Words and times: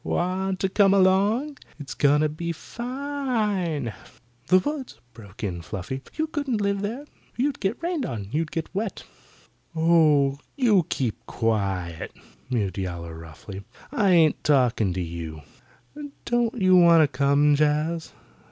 Want 0.03 0.59
to 0.61 0.67
come 0.69 0.95
along? 0.95 1.59
It's 1.79 1.93
going 1.93 2.21
to 2.21 2.29
be 2.29 2.53
fine." 2.53 3.93
"The 4.47 4.57
woods!" 4.57 4.99
broke 5.13 5.43
in 5.43 5.61
Fluffy. 5.61 6.01
"You 6.15 6.25
couldn't 6.25 6.59
live 6.59 6.81
there. 6.81 7.05
You'd 7.35 7.59
be 7.59 7.71
rained 7.73 8.07
on. 8.07 8.27
You'd 8.31 8.49
get 8.49 8.73
wet." 8.73 9.03
"Oh, 9.75 10.39
you 10.55 10.87
keep 10.89 11.23
quiet," 11.27 12.13
mewed 12.49 12.79
Yowler 12.79 13.13
roughly. 13.15 13.63
"I 13.91 14.09
ain't 14.09 14.43
talking 14.43 14.91
to 14.93 15.01
you. 15.03 15.43
Don't 16.25 16.59
you 16.59 16.75
want 16.77 17.03
to 17.03 17.07
come, 17.07 17.55
Jaz? 17.55 18.11